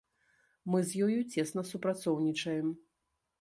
[0.71, 2.73] Мы з ёю цесна супрацоўнічаем.